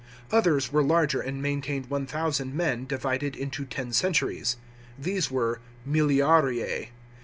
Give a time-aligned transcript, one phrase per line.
[0.31, 4.57] Others were larger and contained 1000 men divided into ten centuries;
[4.97, 6.87] these were milliariee.